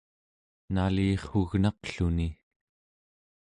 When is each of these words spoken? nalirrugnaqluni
nalirrugnaqluni 0.73 2.29